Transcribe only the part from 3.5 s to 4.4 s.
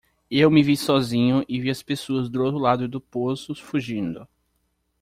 fugindo.